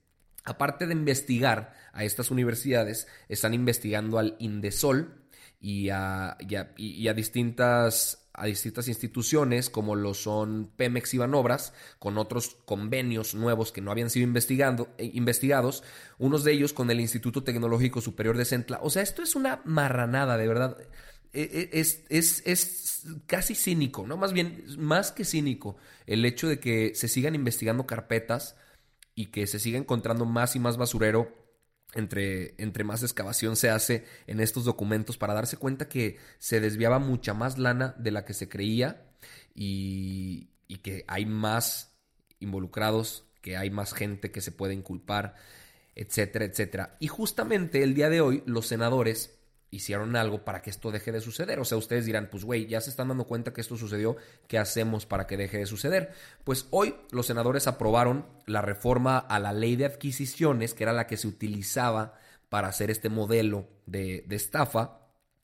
aparte 0.43 0.87
de 0.87 0.93
investigar 0.93 1.73
a 1.93 2.03
estas 2.03 2.31
universidades, 2.31 3.07
están 3.29 3.53
investigando 3.53 4.19
al 4.19 4.35
Indesol 4.39 5.23
y 5.61 5.87
a, 5.89 6.37
y 6.75 7.07
a 7.07 7.13
distintas 7.13 8.22
a 8.33 8.47
distintas 8.47 8.87
instituciones 8.87 9.69
como 9.69 9.95
lo 9.95 10.13
son 10.13 10.71
Pemex 10.75 11.13
y 11.13 11.19
Banobras, 11.19 11.73
con 11.99 12.17
otros 12.17 12.57
convenios 12.65 13.35
nuevos 13.35 13.71
que 13.71 13.81
no 13.81 13.91
habían 13.91 14.09
sido 14.09 14.25
investigando, 14.25 14.89
eh, 14.97 15.11
investigados, 15.13 15.83
unos 16.17 16.43
de 16.43 16.53
ellos 16.53 16.73
con 16.73 16.89
el 16.89 16.99
Instituto 16.99 17.43
Tecnológico 17.43 18.01
Superior 18.01 18.35
de 18.37 18.45
Centla. 18.45 18.79
O 18.81 18.89
sea, 18.89 19.03
esto 19.03 19.21
es 19.21 19.35
una 19.35 19.61
marranada, 19.65 20.37
de 20.37 20.47
verdad. 20.47 20.77
E, 21.31 21.69
e, 21.73 21.79
es, 21.79 22.03
es, 22.09 22.41
es 22.45 23.03
casi 23.27 23.53
cínico, 23.53 24.07
¿no? 24.07 24.17
Más 24.17 24.33
bien, 24.33 24.63
más 24.79 25.11
que 25.11 25.25
cínico, 25.25 25.77
el 26.07 26.25
hecho 26.25 26.47
de 26.47 26.59
que 26.59 26.95
se 26.95 27.07
sigan 27.07 27.35
investigando 27.35 27.85
carpetas 27.85 28.55
y 29.15 29.27
que 29.27 29.45
se 29.45 29.59
siga 29.59 29.77
encontrando 29.77 30.25
más 30.25 30.55
y 30.55 30.59
más 30.59 30.77
basurero 30.77 31.42
entre, 31.95 32.55
entre 32.57 32.83
más 32.83 33.03
excavación 33.03 33.55
se 33.55 33.69
hace 33.69 34.05
en 34.27 34.39
estos 34.39 34.65
documentos 34.65 35.17
para 35.17 35.33
darse 35.33 35.57
cuenta 35.57 35.87
que 35.87 36.17
se 36.39 36.59
desviaba 36.59 36.99
mucha 36.99 37.33
más 37.33 37.57
lana 37.57 37.95
de 37.97 38.11
la 38.11 38.25
que 38.25 38.33
se 38.33 38.49
creía 38.49 39.05
y, 39.53 40.49
y 40.67 40.77
que 40.77 41.05
hay 41.07 41.25
más 41.25 41.95
involucrados, 42.39 43.25
que 43.41 43.57
hay 43.57 43.69
más 43.69 43.93
gente 43.93 44.31
que 44.31 44.41
se 44.41 44.51
puede 44.51 44.73
inculpar, 44.73 45.35
etcétera, 45.95 46.45
etcétera. 46.45 46.97
Y 46.99 47.07
justamente 47.07 47.83
el 47.83 47.93
día 47.93 48.09
de 48.09 48.21
hoy 48.21 48.43
los 48.45 48.67
senadores 48.67 49.39
hicieron 49.73 50.15
algo 50.15 50.45
para 50.45 50.61
que 50.61 50.69
esto 50.69 50.91
deje 50.91 51.11
de 51.11 51.21
suceder. 51.21 51.59
O 51.59 51.65
sea, 51.65 51.77
ustedes 51.77 52.05
dirán, 52.05 52.29
pues 52.29 52.43
güey, 52.43 52.67
ya 52.67 52.79
se 52.81 52.89
están 52.89 53.07
dando 53.07 53.25
cuenta 53.25 53.53
que 53.53 53.61
esto 53.61 53.75
sucedió, 53.75 54.15
¿qué 54.47 54.57
hacemos 54.57 55.05
para 55.05 55.25
que 55.25 55.37
deje 55.37 55.57
de 55.57 55.65
suceder? 55.65 56.13
Pues 56.43 56.67
hoy 56.69 56.95
los 57.11 57.25
senadores 57.25 57.67
aprobaron 57.67 58.25
la 58.45 58.61
reforma 58.61 59.17
a 59.17 59.39
la 59.39 59.53
ley 59.53 59.75
de 59.75 59.85
adquisiciones, 59.85 60.73
que 60.73 60.83
era 60.83 60.93
la 60.93 61.07
que 61.07 61.17
se 61.17 61.27
utilizaba 61.27 62.19
para 62.49 62.67
hacer 62.67 62.91
este 62.91 63.09
modelo 63.09 63.67
de, 63.85 64.23
de 64.27 64.35
estafa 64.35 64.99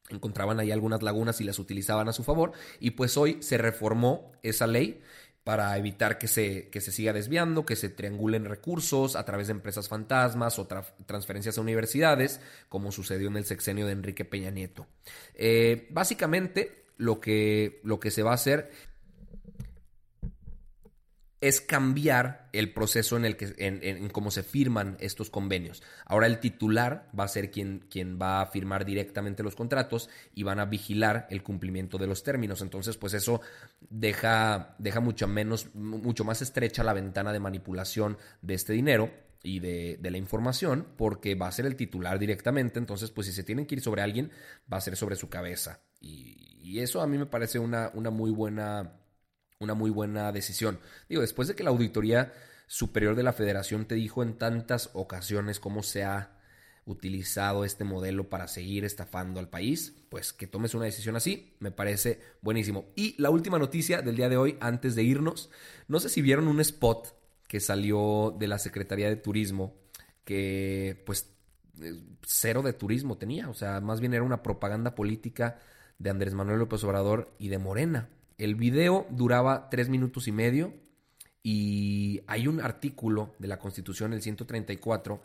encontraban 0.09 0.59
ahí 0.59 0.71
algunas 0.71 1.03
lagunas 1.03 1.39
y 1.39 1.43
las 1.43 1.59
utilizaban 1.59 2.09
a 2.09 2.13
su 2.13 2.23
favor. 2.23 2.51
Y 2.79 2.91
pues 2.91 3.15
hoy 3.15 3.37
se 3.41 3.57
reformó 3.57 4.31
esa 4.41 4.67
ley 4.67 5.01
para 5.49 5.75
evitar 5.79 6.19
que 6.19 6.27
se, 6.27 6.69
que 6.69 6.79
se 6.79 6.91
siga 6.91 7.11
desviando, 7.11 7.65
que 7.65 7.75
se 7.75 7.89
triangulen 7.89 8.45
recursos 8.45 9.15
a 9.15 9.25
través 9.25 9.47
de 9.47 9.53
empresas 9.53 9.89
fantasmas 9.89 10.59
o 10.59 10.67
transferencias 11.07 11.57
a 11.57 11.61
universidades, 11.61 12.39
como 12.69 12.91
sucedió 12.91 13.29
en 13.29 13.37
el 13.37 13.45
sexenio 13.45 13.87
de 13.87 13.93
Enrique 13.93 14.25
Peña 14.25 14.51
Nieto. 14.51 14.85
Eh, 15.33 15.87
básicamente, 15.89 16.83
lo 16.97 17.19
que, 17.19 17.79
lo 17.83 17.99
que 17.99 18.11
se 18.11 18.21
va 18.21 18.29
a 18.29 18.35
hacer 18.35 18.69
es 21.41 21.61
cambiar 21.61 22.49
el 22.51 22.73
proceso 22.73 23.15
en 23.15 23.23
el 23.23 23.37
que 23.37 23.53
en, 23.57 24.09
cómo 24.09 24.29
se 24.29 24.43
firman 24.43 24.97
estos 24.99 25.29
convenios. 25.29 25.81
Ahora 26.05 26.27
el 26.27 26.39
titular 26.39 27.09
va 27.17 27.23
a 27.23 27.29
ser 27.29 27.49
quien, 27.49 27.85
quien 27.89 28.19
va 28.21 28.41
a 28.41 28.45
firmar 28.47 28.85
directamente 28.85 29.43
los 29.43 29.55
contratos 29.55 30.09
y 30.33 30.43
van 30.43 30.59
a 30.59 30.65
vigilar 30.65 31.27
el 31.29 31.41
cumplimiento 31.41 31.97
de 31.97 32.07
los 32.07 32.23
términos. 32.23 32.61
Entonces, 32.61 32.97
pues 32.97 33.13
eso 33.13 33.41
deja, 33.89 34.75
deja 34.79 34.99
mucho 34.99 35.27
menos, 35.27 35.73
mucho 35.75 36.25
más 36.25 36.41
estrecha 36.41 36.83
la 36.83 36.93
ventana 36.93 37.31
de 37.31 37.39
manipulación 37.39 38.17
de 38.41 38.55
este 38.55 38.73
dinero 38.73 39.09
y 39.41 39.59
de, 39.59 39.97
la 40.01 40.17
información, 40.17 40.87
porque 40.97 41.35
va 41.35 41.47
a 41.47 41.51
ser 41.53 41.65
el 41.65 41.77
titular 41.77 42.19
directamente. 42.19 42.79
Entonces, 42.79 43.11
pues 43.11 43.27
si 43.27 43.33
se 43.33 43.43
tienen 43.43 43.65
que 43.65 43.75
ir 43.75 43.81
sobre 43.81 44.01
alguien, 44.01 44.31
va 44.71 44.77
a 44.77 44.81
ser 44.81 44.97
sobre 44.97 45.15
su 45.15 45.29
cabeza. 45.29 45.79
Y, 46.01 46.59
y 46.61 46.79
eso 46.79 47.01
a 47.01 47.07
mí 47.07 47.17
me 47.17 47.25
parece 47.25 47.59
una, 47.59 47.91
una 47.93 48.09
muy 48.09 48.31
buena 48.31 48.98
una 49.59 49.73
muy 49.73 49.89
buena 49.89 50.31
decisión. 50.31 50.79
Digo, 51.09 51.21
después 51.21 51.49
de 51.49 51.55
que 51.55 51.63
la 51.63 51.69
Auditoría 51.69 52.33
Superior 52.67 53.15
de 53.15 53.23
la 53.23 53.33
Federación 53.33 53.85
te 53.85 53.95
dijo 53.95 54.23
en 54.23 54.37
tantas 54.37 54.89
ocasiones 54.93 55.59
cómo 55.59 55.83
se 55.83 56.05
ha 56.05 56.37
utilizado 56.85 57.65
este 57.65 57.83
modelo 57.83 58.29
para 58.29 58.47
seguir 58.47 58.85
estafando 58.85 59.37
al 59.37 59.49
país, 59.49 59.93
pues 60.07 60.31
que 60.31 60.47
tomes 60.47 60.75
una 60.75 60.85
decisión 60.85 61.17
así, 61.17 61.57
me 61.59 61.71
parece 61.71 62.21
buenísimo. 62.41 62.85
Y 62.95 63.21
la 63.21 63.31
última 63.31 63.59
noticia 63.59 64.01
del 64.01 64.15
día 64.15 64.29
de 64.29 64.37
hoy, 64.37 64.57
antes 64.61 64.95
de 64.95 65.03
irnos, 65.03 65.49
no 65.89 65.99
sé 65.99 66.07
si 66.07 66.21
vieron 66.21 66.47
un 66.47 66.61
spot 66.61 67.13
que 67.49 67.59
salió 67.59 68.33
de 68.39 68.47
la 68.47 68.59
Secretaría 68.59 69.09
de 69.09 69.17
Turismo, 69.17 69.75
que 70.23 71.03
pues 71.05 71.33
eh, 71.81 71.99
cero 72.25 72.61
de 72.61 72.71
turismo 72.71 73.17
tenía, 73.17 73.49
o 73.49 73.53
sea, 73.53 73.81
más 73.81 73.99
bien 73.99 74.13
era 74.13 74.23
una 74.23 74.41
propaganda 74.41 74.95
política 74.95 75.59
de 75.97 76.09
Andrés 76.11 76.33
Manuel 76.33 76.59
López 76.59 76.81
Obrador 76.85 77.33
y 77.39 77.49
de 77.49 77.57
Morena. 77.57 78.07
El 78.39 78.55
video 78.55 79.05
duraba 79.11 79.69
tres 79.69 79.89
minutos 79.89 80.29
y 80.29 80.31
medio 80.31 80.73
y 81.43 82.21
hay 82.25 82.47
un 82.47 82.61
artículo 82.61 83.35
de 83.37 83.49
la 83.49 83.59
Constitución, 83.59 84.13
el 84.13 84.21
134, 84.21 85.21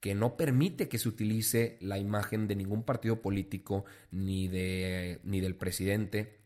que 0.00 0.16
no 0.16 0.36
permite 0.36 0.88
que 0.88 0.98
se 0.98 1.08
utilice 1.08 1.78
la 1.80 1.96
imagen 1.96 2.48
de 2.48 2.56
ningún 2.56 2.82
partido 2.82 3.22
político 3.22 3.84
ni, 4.10 4.48
de, 4.48 5.20
ni 5.22 5.40
del 5.40 5.54
presidente 5.54 6.40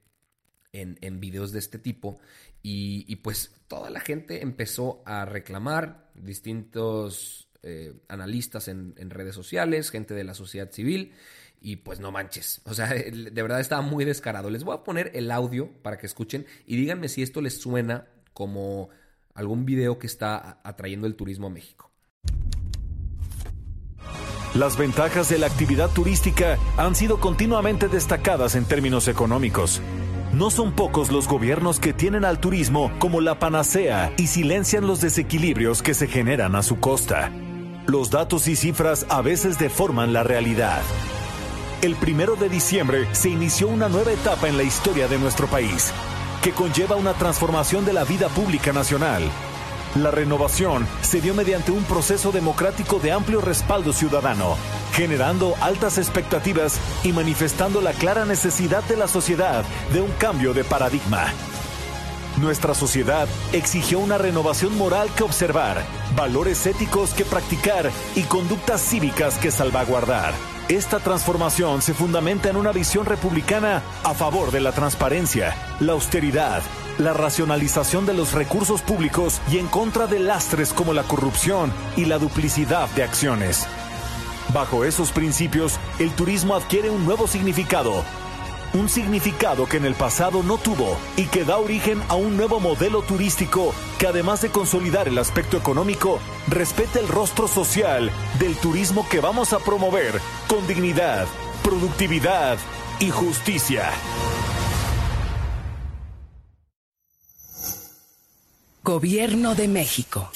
en, 0.75 0.99
en, 1.01 1.21
videos 1.21 1.53
de 1.53 1.59
este 1.59 1.79
tipo. 1.79 2.19
Y, 2.63 3.17
pues 3.17 3.55
toda 3.67 3.89
la 3.89 4.01
gente 4.01 4.43
empezó 4.43 5.03
a 5.07 5.25
reclamar, 5.25 6.11
distintos 6.15 7.49
eh, 7.63 7.95
analistas 8.09 8.69
en, 8.69 8.93
en 8.99 9.09
redes 9.09 9.35
sociales, 9.35 9.91
gente 9.91 10.13
de 10.13 10.25
la 10.25 10.35
sociedad 10.35 10.71
civil, 10.71 11.15
y 11.61 11.77
pues 11.77 12.01
no 12.01 12.11
manches. 12.11 12.61
O 12.65 12.75
sea, 12.75 12.89
de 12.89 13.43
verdad 13.43 13.61
estaba 13.61 13.83
muy 13.83 14.05
descarado. 14.05 14.51
Les 14.51 14.65
voy 14.65 14.75
a 14.75 14.85
poner 14.85 15.11
el 15.15 15.31
audio 15.31 15.71
para 15.83 15.99
que 15.99 16.07
escuchen 16.07 16.47
y 16.67 16.77
díganme 16.77 17.09
si 17.09 17.23
esto 17.23 17.41
les 17.41 17.61
suena 17.61 18.07
como 18.33 18.89
algún 19.35 19.65
video 19.65 19.99
que 19.99 20.07
está 20.07 20.61
atrayendo 20.65 21.07
el 21.07 21.15
turismo 21.15 21.49
a 21.49 21.51
México. 21.51 21.91
Las 24.55 24.77
ventajas 24.77 25.29
de 25.29 25.39
la 25.39 25.47
actividad 25.47 25.91
turística 25.91 26.59
han 26.77 26.97
sido 26.97 27.21
continuamente 27.21 27.87
destacadas 27.87 28.57
en 28.57 28.65
términos 28.65 29.07
económicos. 29.07 29.81
No 30.33 30.51
son 30.51 30.73
pocos 30.73 31.13
los 31.13 31.29
gobiernos 31.29 31.79
que 31.79 31.93
tienen 31.93 32.25
al 32.25 32.41
turismo 32.41 32.93
como 32.99 33.21
la 33.21 33.39
panacea 33.39 34.13
y 34.17 34.27
silencian 34.27 34.87
los 34.87 35.01
desequilibrios 35.01 35.83
que 35.83 35.95
se 35.95 36.09
generan 36.09 36.57
a 36.57 36.63
su 36.63 36.81
costa. 36.81 37.31
Los 37.87 38.11
datos 38.11 38.49
y 38.49 38.57
cifras 38.57 39.07
a 39.09 39.23
veces 39.23 39.59
deforman 39.59 40.13
la 40.13 40.23
realidad. 40.25 40.83
El 41.83 41.97
primero 41.97 42.37
de 42.37 42.51
diciembre 42.51 43.09
se 43.15 43.31
inició 43.31 43.69
una 43.69 43.89
nueva 43.89 44.13
etapa 44.13 44.49
en 44.49 44.59
la 44.59 44.63
historia 44.63 45.09
de 45.09 45.19
nuestro 45.19 45.47
país, 45.47 45.91
que 46.43 46.53
conlleva 46.53 46.97
una 46.97 47.15
transformación 47.15 47.87
de 47.87 47.95
la 47.95 48.05
vida 48.05 48.29
pública 48.29 48.71
nacional. 48.71 49.23
La 49.95 50.11
renovación 50.11 50.87
se 51.01 51.23
dio 51.23 51.33
mediante 51.33 51.73
un 51.73 51.83
proceso 51.85 52.33
democrático 52.33 52.99
de 52.99 53.13
amplio 53.13 53.41
respaldo 53.41 53.95
ciudadano, 53.95 54.57
generando 54.93 55.55
altas 55.63 55.97
expectativas 55.97 56.79
y 57.03 57.13
manifestando 57.13 57.81
la 57.81 57.95
clara 57.95 58.27
necesidad 58.27 58.85
de 58.85 58.99
la 58.99 59.09
sociedad 59.09 59.65
de 59.95 60.03
un 60.03 60.11
cambio 60.19 60.53
de 60.53 60.65
paradigma. 60.65 61.33
Nuestra 62.43 62.75
sociedad 62.75 63.27
exigió 63.55 64.01
una 64.01 64.19
renovación 64.19 64.77
moral 64.77 65.09
que 65.17 65.23
observar, 65.23 65.83
valores 66.15 66.67
éticos 66.67 67.15
que 67.15 67.25
practicar 67.25 67.91
y 68.15 68.25
conductas 68.25 68.83
cívicas 68.83 69.39
que 69.39 69.51
salvaguardar. 69.51 70.35
Esta 70.71 71.01
transformación 71.01 71.83
se 71.83 71.95
fundamenta 71.95 72.49
en 72.49 72.55
una 72.55 72.71
visión 72.71 73.05
republicana 73.05 73.83
a 74.05 74.15
favor 74.15 74.53
de 74.53 74.61
la 74.61 74.71
transparencia, 74.71 75.57
la 75.81 75.95
austeridad, 75.95 76.63
la 76.97 77.13
racionalización 77.13 78.07
de 78.07 78.15
los 78.15 78.35
recursos 78.35 78.81
públicos 78.81 79.41
y 79.51 79.59
en 79.59 79.67
contra 79.67 80.07
de 80.07 80.21
lastres 80.21 80.73
como 80.73 80.93
la 80.93 81.03
corrupción 81.03 81.73
y 81.97 82.05
la 82.05 82.19
duplicidad 82.19 82.89
de 82.91 83.03
acciones. 83.03 83.67
Bajo 84.55 84.85
esos 84.85 85.11
principios, 85.11 85.81
el 85.99 86.13
turismo 86.13 86.55
adquiere 86.55 86.89
un 86.89 87.05
nuevo 87.05 87.27
significado 87.27 88.05
un 88.75 88.89
significado 88.89 89.67
que 89.67 89.77
en 89.77 89.85
el 89.85 89.95
pasado 89.95 90.43
no 90.43 90.59
tuvo 90.59 90.97
y 91.17 91.27
que 91.27 91.45
da 91.45 91.59
origen 91.59 92.01
a 92.09 92.15
un 92.15 92.37
nuevo 92.37 92.61
modelo 92.61 93.03
turístico 93.03 93.75
que 93.99 94.07
además 94.07 94.43
de 94.43 94.51
consolidar 94.51 95.09
el 95.09 95.19
aspecto 95.19 95.57
económico, 95.57 96.21
respete 96.49 97.01
el 97.01 97.09
rostro 97.09 97.49
social 97.49 98.11
del 98.39 98.57
turismo 98.57 99.07
que 99.09 99.21
vamos 99.21 99.53
a 99.53 99.59
promover 99.59 100.21
con 100.49 100.67
dignidad, 100.67 101.27
productividad 101.63 102.59
y 103.01 103.11
justicia. 103.11 103.91
Gobierno 108.83 109.55
de 109.55 109.69
México. 109.69 110.31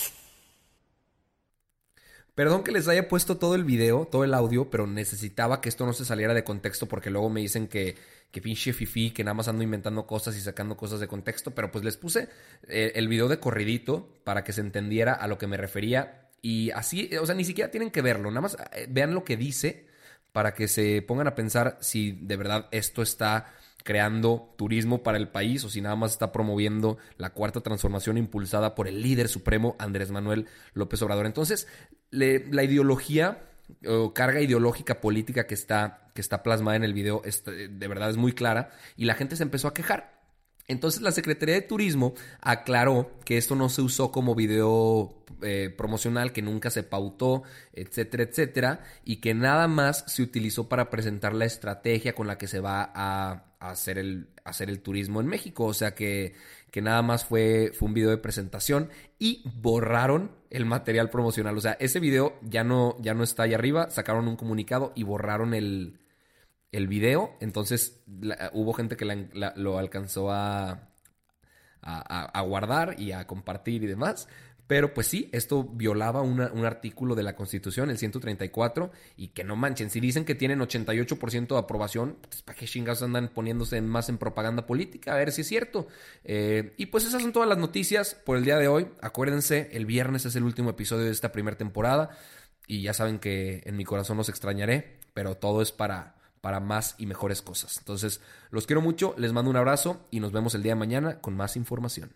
Perdón 2.35 2.65
que 2.65 2.73
les 2.73 2.89
haya 2.89 3.07
puesto 3.07 3.37
todo 3.37 3.55
el 3.55 3.63
video, 3.63 4.09
todo 4.11 4.25
el 4.25 4.35
audio, 4.35 4.69
pero 4.69 4.89
necesitaba 4.89 5.61
que 5.61 5.69
esto 5.69 5.87
no 5.87 5.93
se 5.93 6.05
saliera 6.05 6.35
de 6.35 6.43
contexto 6.43 6.87
porque 6.87 7.11
luego 7.11 7.31
me 7.31 7.41
dicen 7.41 7.69
que, 7.69 7.97
que 8.33 8.41
pinche 8.41 8.73
fifi, 8.73 9.13
que 9.13 9.23
nada 9.23 9.35
más 9.35 9.47
ando 9.47 9.63
inventando 9.63 10.05
cosas 10.05 10.37
y 10.37 10.41
sacando 10.41 10.77
cosas 10.77 10.99
de 10.99 11.07
contexto, 11.07 11.53
pero 11.53 11.71
pues 11.71 11.85
les 11.85 11.97
puse 11.97 12.29
eh, 12.67 12.93
el 12.97 13.07
video 13.07 13.29
de 13.29 13.39
corridito 13.39 14.09
para 14.25 14.43
que 14.43 14.53
se 14.53 14.63
entendiera 14.63 15.13
a 15.13 15.29
lo 15.29 15.39
que 15.39 15.47
me 15.47 15.57
refería 15.57 16.29
y 16.43 16.73
así, 16.73 17.09
o 17.17 17.25
sea, 17.25 17.37
ni 17.37 17.45
siquiera 17.45 17.71
tienen 17.71 17.93
que 17.93 18.03
verlo, 18.03 18.31
nada 18.31 18.41
más 18.41 18.57
eh, 18.73 18.87
vean 18.91 19.15
lo 19.15 19.23
que 19.23 19.37
dice 19.37 19.87
para 20.33 20.55
que 20.55 20.67
se 20.67 21.03
pongan 21.03 21.29
a 21.29 21.37
pensar 21.37 21.79
si 21.81 22.19
de 22.21 22.37
verdad 22.37 22.67
esto 22.73 23.01
está 23.03 23.55
creando 23.85 24.53
turismo 24.57 25.05
para 25.05 25.19
el 25.19 25.29
país 25.29 25.63
o 25.63 25.69
si 25.69 25.81
nada 25.81 25.95
más 25.95 26.13
está 26.13 26.33
promoviendo 26.33 26.99
la 27.19 27.31
cuarta 27.31 27.61
transformación 27.61 28.19
impulsada 28.19 28.75
por 28.75 28.89
el 28.89 29.03
líder 29.03 29.29
supremo 29.29 29.77
Andrés 29.79 30.11
Manuel 30.11 30.47
López 30.73 31.01
Obrador. 31.03 31.27
Entonces, 31.27 31.69
la 32.11 32.65
ideología 32.65 33.43
o 33.87 34.13
carga 34.13 34.41
ideológica 34.41 35.01
política 35.01 35.47
que 35.47 35.55
está, 35.55 36.11
que 36.15 36.21
está 36.21 36.43
plasmada 36.43 36.77
en 36.77 36.85
el 36.85 36.95
video 36.95 37.23
de 37.23 37.89
verdad 37.89 38.11
es 38.11 38.17
muy 38.17 38.33
clara 38.33 38.71
y 38.97 39.05
la 39.05 39.15
gente 39.15 39.37
se 39.37 39.43
empezó 39.43 39.69
a 39.69 39.75
quejar. 39.75 40.14
Entonces 40.67 41.03
la 41.03 41.13
Secretaría 41.13 41.57
de 41.57 41.63
Turismo 41.63 42.15
aclaró 42.41 43.13
que 43.25 43.37
esto 43.37 43.55
no 43.55 43.69
se 43.69 43.83
usó 43.83 44.11
como 44.11 44.35
video 44.35 45.25
eh, 45.43 45.73
promocional, 45.77 46.33
que 46.33 46.41
nunca 46.41 46.71
se 46.71 46.83
pautó, 46.83 47.43
etcétera, 47.75 48.23
etcétera, 48.23 48.85
y 49.05 49.17
que 49.17 49.35
nada 49.35 49.69
más 49.69 50.05
se 50.07 50.23
utilizó 50.23 50.69
para 50.69 50.89
presentar 50.89 51.35
la 51.35 51.45
estrategia 51.45 52.15
con 52.15 52.27
la 52.27 52.39
que 52.39 52.47
se 52.47 52.61
va 52.61 52.91
a, 52.95 53.45
hacer, 53.61 53.99
el, 53.99 54.81
turismo 54.83 55.21
en 55.21 55.27
México. 55.27 55.65
O 55.65 55.75
sea 55.75 55.95
que, 55.95 56.35
que 56.71 56.81
nada 56.81 57.03
más 57.03 57.27
fue, 57.27 57.73
fue 57.75 57.89
un 57.89 57.95
video 57.95 58.11
de 58.11 58.19
presentación 58.19 58.89
y 59.19 59.43
borraron 59.61 60.33
el 60.49 60.65
material 60.65 61.11
promocional. 61.11 61.59
O 61.59 61.61
sea, 61.61 61.73
ese 61.73 62.01
video 62.01 62.39
ya 62.43 62.65
no, 62.65 62.97
ya 63.01 63.13
no 63.13 63.23
está 63.23 63.43
ahí 63.43 63.53
arriba, 63.53 63.91
sacaron 63.91 64.29
un 64.29 64.37
comunicado 64.37 64.93
y 64.95 65.03
borraron 65.03 65.53
el, 65.53 65.99
el 66.77 66.89
video, 66.89 67.37
entonces 67.41 68.03
hubo 68.53 68.73
gente 68.73 68.97
que 68.97 69.05
lo 69.57 69.79
alcanzó 69.79 70.31
a, 70.31 70.91
guardar 72.45 72.99
y 72.99 73.13
a 73.13 73.27
compartir 73.27 73.85
y 73.85 73.87
demás. 73.87 74.29
Pero 74.67 74.95
pues 74.95 75.09
sí, 75.09 75.29
esto 75.33 75.63
violaba 75.63 76.23
un 76.23 76.65
artículo 76.65 77.15
de 77.15 77.23
la 77.23 77.37
Constitución, 77.37 77.91
el 77.91 77.99
134, 77.99 78.91
y 79.15 79.29
que 79.29 79.45
no 79.45 79.57
manchen, 79.57 79.91
si 79.91 80.01
dicen 80.01 80.25
que 80.25 80.35
tienen 80.35 80.59
88% 80.61 81.49
de 81.49 81.59
aprobación, 81.59 82.17
pues 82.23 82.41
¿para 82.41 82.59
qué 82.59 82.67
chingados 82.67 83.03
andan 83.03 83.29
poniéndose 83.29 83.83
más 83.83 84.09
en 84.09 84.17
propaganda 84.17 84.67
política? 84.67 85.13
A 85.13 85.19
ver 85.19 85.33
si 85.33 85.43
es 85.43 85.49
cierto. 85.49 85.87
Eh, 86.25 86.73
y 86.79 86.87
pues 86.87 87.05
esas 87.05 87.21
son 87.21 87.33
todas 87.33 87.49
las 87.49 87.59
noticias 87.59 88.15
por 88.15 88.39
el 88.39 88.45
día 88.47 88.57
de 88.57 88.69
hoy. 88.69 88.87
Acuérdense, 89.03 89.69
el 89.73 89.85
viernes 89.85 90.25
es 90.25 90.35
el 90.35 90.45
último 90.45 90.71
episodio 90.71 91.05
de 91.05 91.11
esta 91.11 91.31
primera 91.31 91.59
temporada, 91.59 92.17
y 92.67 92.81
ya 92.81 92.95
saben 92.95 93.19
que 93.19 93.63
en 93.67 93.77
mi 93.77 93.85
corazón 93.85 94.17
los 94.17 94.29
extrañaré, 94.29 94.99
pero 95.13 95.37
todo 95.37 95.61
es 95.61 95.73
para 95.73 96.15
para 96.45 96.61
más 96.61 96.95
y 96.99 97.07
mejores 97.07 97.41
cosas. 97.41 97.79
Entonces, 97.79 98.21
los 98.51 98.67
quiero 98.67 98.83
mucho, 98.83 99.15
les 99.17 99.33
mando 99.33 99.51
un 99.51 99.57
abrazo 99.57 99.97
y 100.11 100.21
nos 100.21 100.31
vemos 100.31 100.55
el 100.55 100.63
día 100.63 100.73
de 100.73 100.79
mañana 100.79 101.21
con 101.23 101.35
más 101.35 101.57
información. 101.57 102.11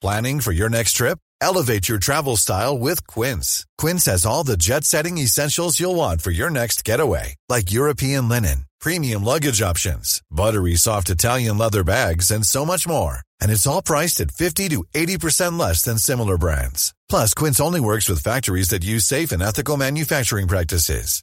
Planning 0.00 0.40
for 0.40 0.52
your 0.52 0.68
next 0.68 0.94
trip? 0.96 1.18
Elevate 1.40 1.88
your 1.88 1.98
travel 1.98 2.36
style 2.36 2.76
with 2.78 3.06
Quince. 3.06 3.64
Quince 3.78 4.06
has 4.06 4.26
all 4.26 4.44
the 4.44 4.56
jet-setting 4.56 5.18
essentials 5.18 5.78
you'll 5.78 5.96
want 5.96 6.20
for 6.20 6.32
your 6.32 6.50
next 6.50 6.84
getaway, 6.84 7.34
like 7.48 7.72
European 7.72 8.28
linen, 8.28 8.66
premium 8.80 9.24
luggage 9.24 9.62
options, 9.62 10.20
buttery 10.30 10.76
soft 10.76 11.10
Italian 11.10 11.58
leather 11.58 11.84
bags, 11.84 12.30
and 12.32 12.44
so 12.44 12.64
much 12.64 12.86
more. 12.88 13.22
And 13.40 13.52
it's 13.52 13.66
all 13.66 13.82
priced 13.82 14.20
at 14.20 14.32
50 14.32 14.68
to 14.68 14.84
80% 14.94 15.58
less 15.58 15.82
than 15.82 15.98
similar 15.98 16.38
brands. 16.38 16.92
Plus, 17.08 17.34
Quince 17.34 17.60
only 17.60 17.80
works 17.80 18.08
with 18.08 18.22
factories 18.22 18.68
that 18.68 18.84
use 18.84 19.04
safe 19.04 19.30
and 19.32 19.42
ethical 19.42 19.76
manufacturing 19.76 20.48
practices. 20.48 21.22